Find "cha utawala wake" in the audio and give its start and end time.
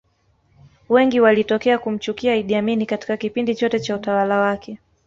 3.79-4.79